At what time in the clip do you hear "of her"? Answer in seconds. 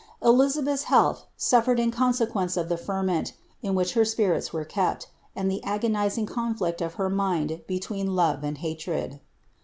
6.81-7.07